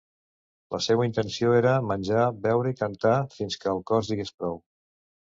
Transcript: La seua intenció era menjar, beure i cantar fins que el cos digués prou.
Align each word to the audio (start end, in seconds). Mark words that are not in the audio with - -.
La 0.75 0.79
seua 0.85 1.05
intenció 1.09 1.53
era 1.59 1.75
menjar, 1.91 2.25
beure 2.49 2.75
i 2.77 2.81
cantar 2.83 3.15
fins 3.39 3.63
que 3.63 3.73
el 3.77 3.89
cos 3.95 4.15
digués 4.17 4.39
prou. 4.43 4.61